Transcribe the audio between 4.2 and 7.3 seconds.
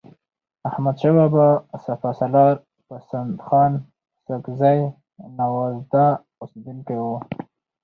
ساکزی د نوزاد اوسیدونکی وو.